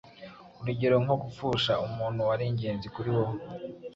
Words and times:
urugero 0.59 0.95
nko 1.03 1.15
gupfusha 1.23 1.73
umuntu 1.87 2.19
wari 2.29 2.43
ingenzi 2.51 2.87
kuri 2.95 3.09
wowe, 3.15 3.37